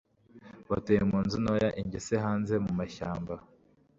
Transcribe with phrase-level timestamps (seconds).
[0.69, 3.33] batuye munzu ntoya, ingese hanze mumashyamba